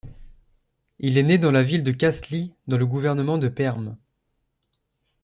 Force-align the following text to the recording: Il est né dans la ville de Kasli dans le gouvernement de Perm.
Il 0.97 1.19
est 1.19 1.23
né 1.23 1.37
dans 1.37 1.51
la 1.51 1.61
ville 1.61 1.83
de 1.83 1.91
Kasli 1.91 2.55
dans 2.65 2.79
le 2.79 2.87
gouvernement 2.87 3.37
de 3.37 3.49
Perm. 3.49 3.95